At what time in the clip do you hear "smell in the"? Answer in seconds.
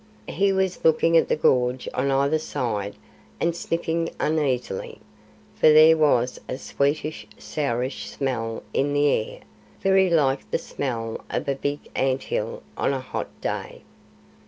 8.09-9.05